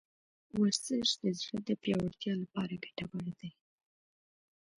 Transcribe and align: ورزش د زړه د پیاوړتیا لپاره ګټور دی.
ورزش 0.59 1.09
د 1.21 1.23
زړه 1.39 1.57
د 1.67 1.69
پیاوړتیا 1.81 2.33
لپاره 2.43 2.73
ګټور 2.83 3.25
دی. 3.39 3.49